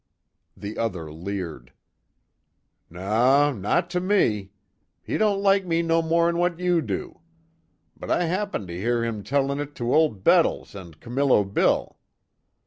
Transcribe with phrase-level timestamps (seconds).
[0.57, 1.73] The other leered:
[2.89, 4.49] "Naw, not to me.
[5.03, 7.19] He don't like me no more'n what you do.
[7.95, 11.99] But, I happened to hear him tellin' it to Old Bettles an' Camillo Bill.